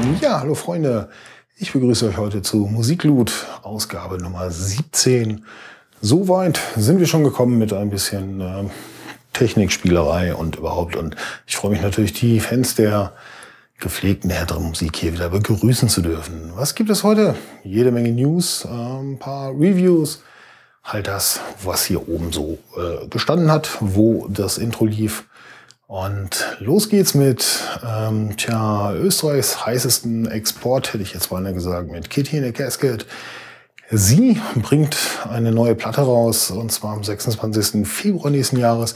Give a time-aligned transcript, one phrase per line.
[0.00, 1.10] Hallo Freunde,
[1.58, 5.44] ich begrüße euch heute zu Musikloot, Ausgabe Nummer 17.
[6.00, 8.64] Soweit sind wir schon gekommen mit ein bisschen äh,
[9.34, 10.96] Technikspielerei und überhaupt.
[10.96, 11.16] Und
[11.46, 13.12] ich freue mich natürlich, die Fans der
[13.78, 16.52] gepflegten härteren Musik hier wieder begrüßen zu dürfen.
[16.54, 17.34] Was gibt es heute?
[17.62, 20.22] Jede Menge News, äh, ein paar Reviews,
[20.82, 25.24] halt das, was hier oben so äh, gestanden hat, wo das Intro lief.
[25.90, 27.44] Und los geht's mit,
[27.84, 33.06] ähm, tja, Österreichs heißesten Export, hätte ich jetzt mal gesagt, mit Kitty in a Casket.
[33.90, 34.96] Sie bringt
[35.28, 37.88] eine neue Platte raus, und zwar am 26.
[37.88, 38.94] Februar nächsten Jahres.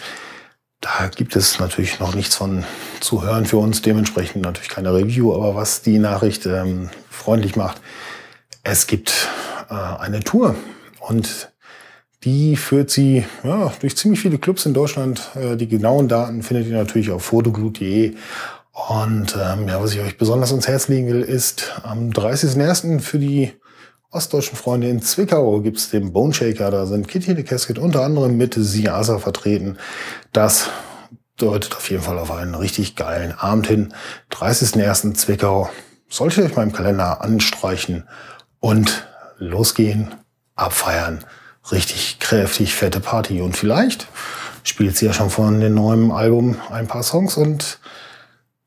[0.80, 2.62] Da gibt es natürlich noch nichts von
[3.00, 7.80] zu hören für uns, dementsprechend natürlich keine Review, aber was die Nachricht ähm, freundlich macht,
[8.62, 9.26] es gibt
[9.68, 10.54] äh, eine Tour
[11.00, 11.50] und
[12.24, 15.30] die führt sie ja, durch ziemlich viele Clubs in Deutschland.
[15.34, 18.14] Äh, die genauen Daten findet ihr natürlich auf fotoglut.de.
[18.88, 23.00] Und ähm, ja, was ich euch besonders ans Herz legen will, ist am 30.01.
[23.00, 23.52] für die
[24.10, 26.70] ostdeutschen Freunde in Zwickau gibt's den Bone Shaker.
[26.70, 29.76] Da sind Kitty the Casket unter anderem mit Siasa vertreten.
[30.32, 30.70] Das
[31.36, 33.94] deutet auf jeden Fall auf einen richtig geilen Abend hin.
[34.32, 35.14] 30.01.
[35.14, 35.68] Zwickau.
[36.08, 38.04] Sollte ich euch mal im Kalender anstreichen
[38.60, 39.06] und
[39.38, 40.14] losgehen,
[40.54, 41.24] abfeiern
[41.72, 43.40] richtig kräftig fette Party.
[43.40, 44.06] Und vielleicht
[44.62, 47.78] spielt sie ja schon von dem neuen Album ein paar Songs und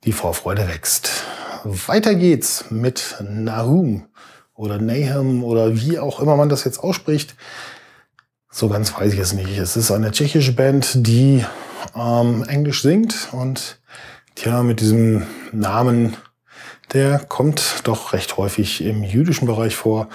[0.04, 1.24] die Vorfreude wächst.
[1.64, 4.08] Weiter geht's mit Nahum
[4.54, 7.36] oder Nahum oder wie auch immer man das jetzt ausspricht.
[8.50, 9.58] So ganz weiß ich es nicht.
[9.58, 11.46] Es ist eine tschechische Band, die
[11.96, 13.80] ähm, Englisch singt und
[14.36, 16.16] tja, mit diesem Namen,
[16.94, 20.08] der kommt doch recht häufig im jüdischen Bereich vor.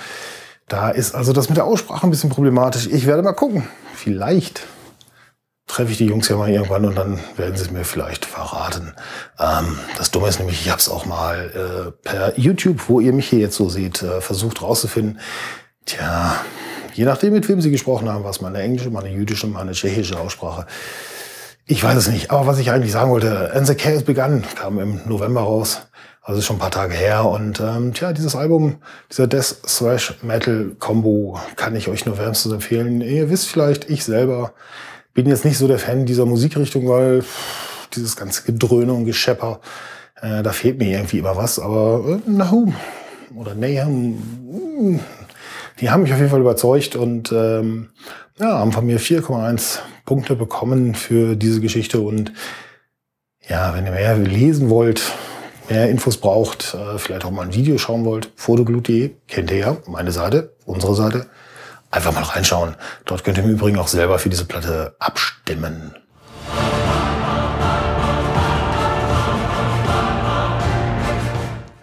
[0.69, 2.87] Da ist also das mit der Aussprache ein bisschen problematisch.
[2.87, 3.69] Ich werde mal gucken.
[3.95, 4.67] Vielleicht
[5.67, 8.95] treffe ich die Jungs ja mal irgendwann und dann werden sie es mir vielleicht verraten.
[9.39, 13.13] Ähm, das Dumme ist nämlich, ich habe es auch mal äh, per YouTube, wo ihr
[13.13, 15.19] mich hier jetzt so seht, äh, versucht rauszufinden.
[15.87, 16.37] Tja,
[16.95, 20.67] je nachdem, mit wem sie gesprochen haben, was meine englische, meine jüdische, meine tschechische Aussprache.
[21.65, 22.31] Ich weiß es nicht.
[22.31, 25.83] Aber was ich eigentlich sagen wollte, And the begann, kam im November raus.
[26.25, 27.27] Also schon ein paar Tage her.
[27.27, 28.77] Und ähm, tja, dieses Album,
[29.11, 33.01] dieser Death Thrash Metal Combo kann ich euch nur wärmstens empfehlen.
[33.01, 34.53] Ihr wisst vielleicht, ich selber
[35.15, 39.61] bin jetzt nicht so der Fan dieser Musikrichtung, weil pff, dieses ganze Gedröhne und Geschepper,
[40.21, 41.59] äh, da fehlt mir irgendwie immer was.
[41.59, 42.75] Aber äh, Nahum
[43.35, 45.01] oder Nahum,
[45.81, 47.91] die haben mich auf jeden Fall überzeugt und ähm,
[48.39, 52.01] ja, haben von mir 4,1 Punkte bekommen für diese Geschichte.
[52.01, 52.33] Und
[53.49, 55.03] ja, wenn ihr mehr lesen wollt,
[55.73, 59.77] mehr Infos braucht, äh, vielleicht auch mal ein Video schauen wollt, fotoglut.de, kennt ihr ja,
[59.87, 61.27] meine Seite, unsere Seite.
[61.91, 62.75] Einfach mal reinschauen.
[63.07, 65.95] Dort könnt ihr im Übrigen auch selber für diese Platte abstimmen.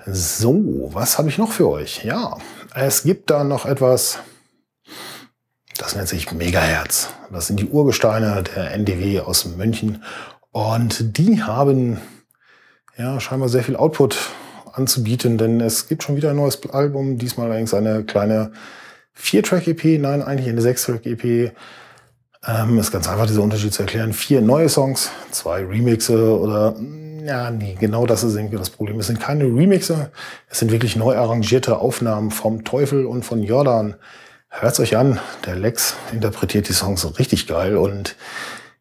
[0.05, 2.03] So, was habe ich noch für euch?
[2.03, 2.37] Ja,
[2.75, 4.19] es gibt da noch etwas,
[5.77, 7.09] das nennt sich Megahertz.
[7.31, 10.03] Das sind die Urgesteine der NDW aus München.
[10.51, 11.99] Und die haben
[12.99, 14.17] ja, scheinbar sehr viel Output
[14.73, 18.51] anzubieten, denn es gibt schon wieder ein neues Album, diesmal allerdings eine kleine
[19.13, 21.51] Vier-Track-EP, nein, eigentlich eine Sechs-Track-EP.
[22.47, 24.13] Ähm, ist ganz einfach dieser Unterschied zu erklären.
[24.13, 26.75] Vier neue Songs, zwei Remixe oder
[27.25, 28.99] ja, nee, genau das ist irgendwie das Problem.
[28.99, 30.11] Es sind keine Remixe,
[30.49, 33.95] es sind wirklich neu arrangierte Aufnahmen vom Teufel und von Jordan.
[34.49, 38.15] Hört's euch an, der Lex interpretiert die Songs richtig geil und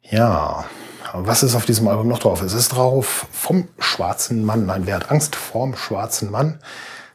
[0.02, 0.64] ja,
[1.14, 2.42] was ist auf diesem Album noch drauf?
[2.42, 4.66] Es ist drauf vom schwarzen Mann.
[4.66, 6.58] Nein, wer hat Angst vorm schwarzen Mann?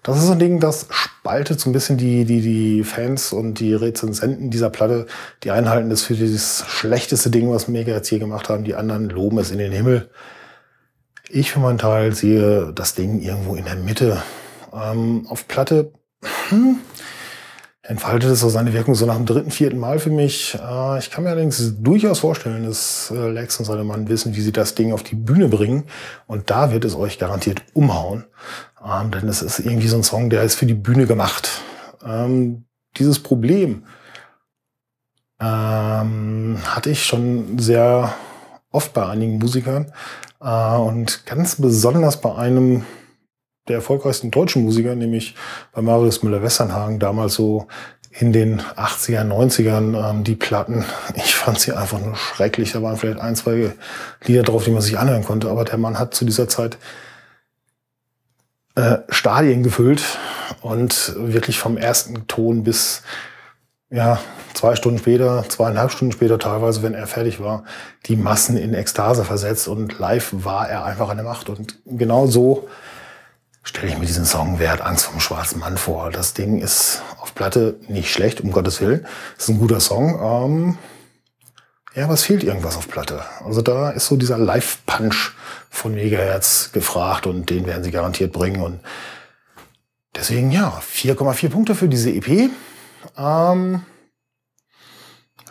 [0.03, 3.73] Das ist ein Ding, das spaltet so ein bisschen die, die, die Fans und die
[3.73, 5.07] Rezensenten dieser Platte.
[5.43, 8.65] Die einen halten das für dieses schlechteste Ding, was Mega jetzt hier gemacht haben.
[8.65, 10.09] Die anderen loben es in den Himmel.
[11.29, 14.21] Ich für meinen Teil sehe das Ding irgendwo in der Mitte.
[14.73, 15.93] Ähm, auf Platte,
[16.49, 16.79] hm,
[17.83, 20.55] entfaltet es so seine Wirkung so nach dem dritten, vierten Mal für mich.
[20.55, 24.41] Äh, ich kann mir allerdings durchaus vorstellen, dass äh, Lex und seine Mann wissen, wie
[24.41, 25.83] sie das Ding auf die Bühne bringen.
[26.25, 28.25] Und da wird es euch garantiert umhauen.
[28.83, 31.61] Ähm, denn es ist irgendwie so ein Song, der ist für die Bühne gemacht.
[32.05, 32.65] Ähm,
[32.95, 33.83] dieses Problem
[35.41, 38.13] ähm, hatte ich schon sehr
[38.71, 39.91] oft bei einigen Musikern.
[40.41, 42.85] Äh, und ganz besonders bei einem
[43.67, 45.35] der erfolgreichsten deutschen Musiker, nämlich
[45.71, 47.67] bei Marius Müller-Westernhagen, damals so
[48.19, 50.85] in den 80er, 90ern, ähm, die Platten.
[51.15, 52.71] Ich fand sie einfach nur schrecklich.
[52.73, 53.73] Da waren vielleicht ein, zwei
[54.25, 55.49] Lieder drauf, die man sich anhören konnte.
[55.49, 56.77] Aber der Mann hat zu dieser Zeit
[58.75, 60.03] äh, Stadien gefüllt
[60.61, 63.03] und wirklich vom ersten Ton bis
[63.89, 64.19] ja,
[64.55, 67.63] zwei Stunden später, zweieinhalb Stunden später teilweise, wenn er fertig war,
[68.07, 71.49] die Massen in Ekstase versetzt und live war er einfach an der Macht.
[71.49, 72.67] Und genau so
[73.63, 76.11] stelle ich mir diesen Song Wer hat Angst vom schwarzen Mann vor.
[76.11, 79.07] Das Ding ist auf Platte nicht schlecht, um Gottes Willen.
[79.37, 80.19] ist ein guter Song.
[80.21, 80.77] Ähm,
[81.95, 83.23] ja, aber es fehlt irgendwas auf Platte.
[83.45, 85.33] Also da ist so dieser Live-Punch
[85.69, 88.61] von Megahertz gefragt und den werden sie garantiert bringen.
[88.61, 88.79] Und
[90.15, 92.49] deswegen ja, 4,4 Punkte für diese EP.
[93.17, 93.83] Ähm,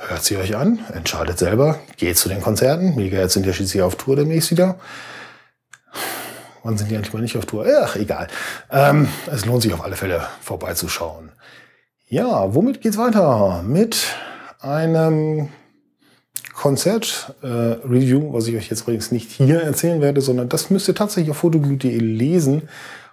[0.01, 2.97] hört sie euch an, entscheidet selber, geht zu den Konzerten.
[2.97, 4.81] Megahertz sind ja schließlich auf Tour demnächst wieder.
[6.63, 7.67] Wann sind die eigentlich mal nicht auf Tour?
[7.83, 8.29] Ach, egal.
[8.71, 11.33] Ähm, es lohnt sich auf alle Fälle vorbeizuschauen.
[12.09, 13.63] Ja, womit geht's weiter?
[13.67, 14.15] Mit
[14.61, 15.49] einem
[16.55, 20.95] Konzert-Review, äh, was ich euch jetzt übrigens nicht hier erzählen werde, sondern das müsst ihr
[20.95, 22.69] tatsächlich auf fotoglut.de lesen.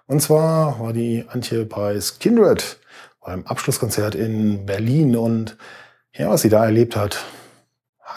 [0.05, 2.77] Und zwar war die Antje bei Skindred
[3.21, 5.57] beim Abschlusskonzert in Berlin und
[6.13, 7.23] ja, was sie da erlebt hat,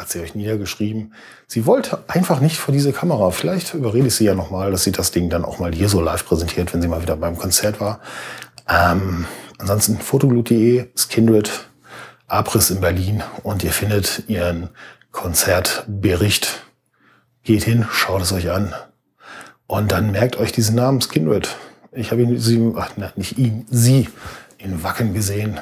[0.02, 1.14] hat sie euch niedergeschrieben.
[1.46, 3.30] Sie wollte einfach nicht vor diese Kamera.
[3.30, 6.00] Vielleicht überrede ich sie ja nochmal, dass sie das Ding dann auch mal hier so
[6.00, 8.00] live präsentiert, wenn sie mal wieder beim Konzert war.
[8.68, 9.26] Ähm,
[9.58, 11.68] ansonsten fotoglut.de, Skindred,
[12.26, 14.70] Abriss in Berlin und ihr findet ihren
[15.12, 16.64] Konzertbericht.
[17.44, 18.74] Geht hin, schaut es euch an.
[19.68, 21.56] Und dann merkt euch diesen Namen Skindred.
[21.92, 24.08] Ich habe ihn, sie, ach, nicht ihn, sie
[24.58, 25.60] in Wacken gesehen.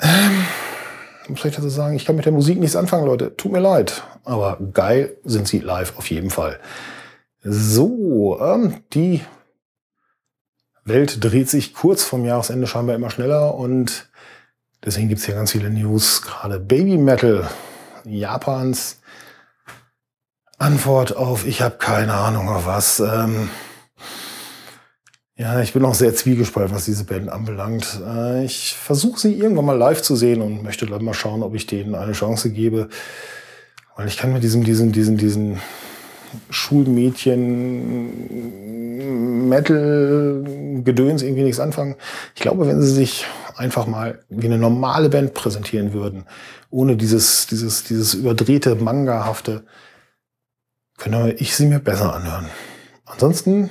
[0.00, 0.44] Ähm,
[1.28, 3.36] muss ich dazu sagen, ich kann mit der Musik nichts anfangen, Leute.
[3.36, 4.02] Tut mir leid.
[4.24, 6.58] Aber geil sind sie live auf jeden Fall.
[7.42, 9.22] So, ähm, die
[10.84, 14.08] Welt dreht sich kurz vom Jahresende scheinbar immer schneller und
[14.84, 16.22] deswegen gibt's hier ganz viele News.
[16.22, 17.48] Gerade Baby Metal
[18.04, 19.00] Japans
[20.58, 23.00] Antwort auf ich habe keine Ahnung auf was.
[23.00, 23.48] Ähm,
[25.38, 28.00] ja, ich bin auch sehr zwiegespalten, was diese Band anbelangt.
[28.04, 31.54] Äh, ich versuche sie irgendwann mal live zu sehen und möchte dann mal schauen, ob
[31.54, 32.88] ich denen eine Chance gebe.
[33.96, 35.60] Weil ich kann mit diesem, diesem, diesen, diesen
[36.50, 38.08] Schulmädchen
[39.48, 41.94] Metal-Gedöns irgendwie nichts anfangen.
[42.34, 43.24] Ich glaube, wenn sie sich
[43.56, 46.24] einfach mal wie eine normale Band präsentieren würden,
[46.70, 49.62] ohne dieses, dieses, dieses überdrehte, mangahafte,
[50.96, 52.46] könnte ich sie mir besser anhören.
[53.06, 53.70] Ansonsten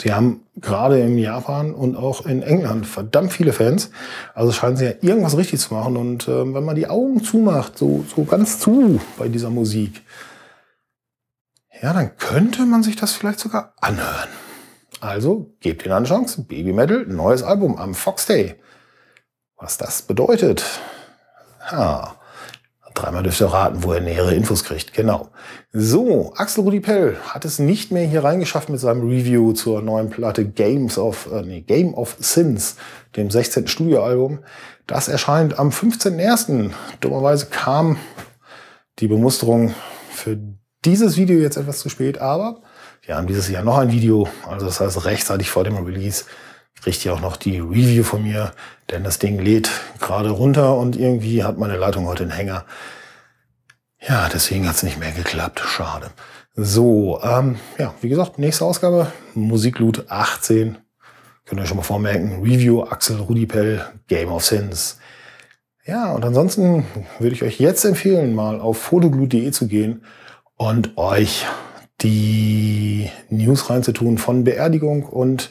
[0.00, 3.90] Sie haben gerade in Japan und auch in England verdammt viele Fans.
[4.34, 5.96] Also scheinen sie ja irgendwas richtig zu machen.
[5.96, 10.02] Und äh, wenn man die Augen zumacht, so, so ganz zu bei dieser Musik,
[11.82, 14.28] ja, dann könnte man sich das vielleicht sogar anhören.
[15.00, 16.42] Also gebt ihnen eine Chance.
[16.42, 18.56] Baby Metal, neues Album am Fox Day.
[19.56, 20.64] Was das bedeutet?
[21.70, 22.16] Ja,
[23.00, 24.92] Dreimal dürft ihr raten, wo er nähere Infos kriegt.
[24.92, 25.28] Genau.
[25.72, 30.10] So, Axel Rudi Pell hat es nicht mehr hier reingeschafft mit seinem Review zur neuen
[30.10, 32.76] Platte Games of, äh, nee, Game of Sins,
[33.16, 33.68] dem 16.
[33.68, 34.40] Studioalbum.
[34.86, 36.72] Das erscheint am 15.01.
[37.00, 37.96] Dummerweise kam
[38.98, 39.74] die Bemusterung
[40.10, 40.38] für
[40.84, 42.60] dieses Video jetzt etwas zu spät, aber
[43.02, 46.24] wir haben dieses Jahr noch ein Video, also das heißt rechtzeitig vor dem Release
[46.82, 48.52] kriegt ihr auch noch die Review von mir,
[48.90, 52.64] denn das Ding lädt gerade runter und irgendwie hat meine Leitung heute einen Hänger.
[54.00, 55.60] Ja, deswegen hat es nicht mehr geklappt.
[55.60, 56.10] Schade.
[56.54, 60.78] So, ähm, ja, wie gesagt, nächste Ausgabe, Musikloot 18.
[61.44, 62.42] Könnt ihr schon mal vormerken.
[62.42, 64.98] Review Axel Rudipell, Game of Sins.
[65.86, 66.86] Ja, und ansonsten
[67.18, 70.04] würde ich euch jetzt empfehlen, mal auf fotoglut.de zu gehen
[70.56, 71.46] und euch
[72.02, 75.50] die News reinzutun von Beerdigung und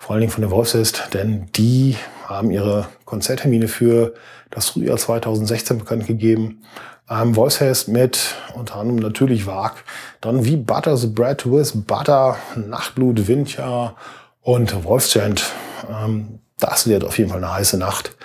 [0.00, 4.14] vor allen Dingen von der Wolfsfest, denn die haben ihre Konzerttermine für
[4.50, 6.62] das Frühjahr 2016 bekannt gegeben.
[7.08, 9.84] Ähm, Wolfsfest mit unter anderem natürlich Wag,
[10.22, 13.94] dann wie Butter the Bread with Butter, Nachtblut, Windjahr
[14.40, 15.52] und Wolfschant.
[15.88, 18.16] Ähm, das wird auf jeden Fall eine heiße Nacht.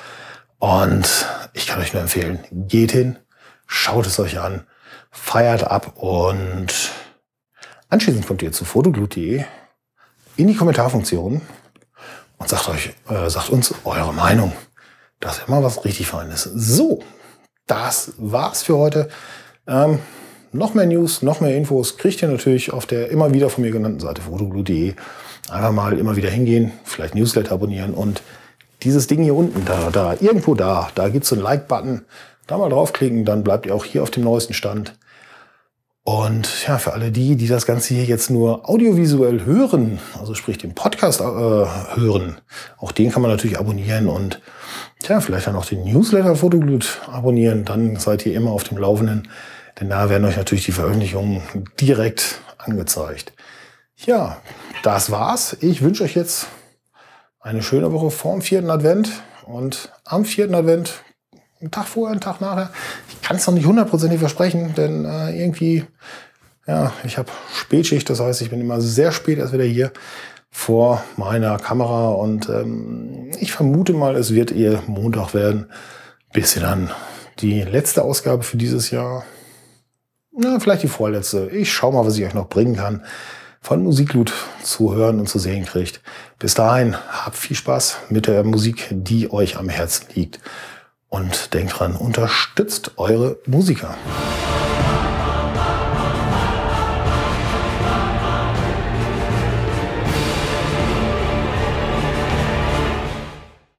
[0.60, 3.18] Und ich kann euch nur empfehlen, geht hin,
[3.68, 4.66] schaut es euch an,
[5.12, 6.74] feiert ab und
[7.90, 9.44] anschließend kommt ihr zu fotoglut.de
[10.38, 11.42] in die Kommentarfunktion
[12.38, 14.54] und sagt euch, äh, sagt uns eure Meinung.
[15.20, 16.44] Das ist immer was richtig Feines.
[16.44, 17.02] So,
[17.68, 19.10] das war's für heute.
[19.68, 20.00] Ähm,
[20.52, 23.72] noch mehr News, noch mehr Infos kriegt ihr natürlich auf der immer wieder von mir
[23.72, 24.94] genannten Seite fotoblue.de.
[25.50, 28.22] Einfach mal immer wieder hingehen, vielleicht Newsletter abonnieren und
[28.84, 32.06] dieses Ding hier unten, da, da, irgendwo da, da gibt's so einen Like-Button.
[32.48, 34.96] Da mal draufklicken, dann bleibt ihr auch hier auf dem neuesten Stand.
[36.08, 40.60] Und ja, für alle die, die das Ganze hier jetzt nur audiovisuell hören, also sprich
[40.60, 42.38] den Podcast äh, hören,
[42.78, 44.40] auch den kann man natürlich abonnieren und
[45.08, 49.28] ja, vielleicht dann auch den Newsletter Fotoglut abonnieren, dann seid ihr immer auf dem Laufenden,
[49.80, 51.42] denn da werden euch natürlich die Veröffentlichungen
[51.82, 53.34] direkt angezeigt.
[53.96, 54.38] Ja,
[54.84, 55.58] das war's.
[55.62, 56.46] Ich wünsche euch jetzt
[57.40, 59.10] eine schöne Woche vorm vierten Advent
[59.48, 61.02] und am vierten Advent
[61.60, 62.72] einen Tag vorher, einen Tag nachher.
[63.10, 65.86] Ich kann es noch nicht hundertprozentig versprechen, denn äh, irgendwie,
[66.68, 69.92] ja, ich habe Spätschicht, das heißt, ich bin immer sehr spät erst wieder hier.
[70.58, 75.70] vor meiner Kamera und ähm, ich vermute mal, es wird ihr Montag werden,
[76.32, 76.92] bis ihr dann
[77.40, 79.26] die letzte Ausgabe für dieses Jahr,
[80.32, 81.50] na, vielleicht die vorletzte.
[81.50, 83.04] Ich schau mal, was ich euch noch bringen kann,
[83.60, 84.32] von Musiklut
[84.64, 86.02] zu hören und zu sehen kriegt.
[86.40, 90.40] Bis dahin, habt viel Spaß mit der Musik, die euch am Herzen liegt.
[91.10, 93.96] Und denkt dran, unterstützt eure Musiker.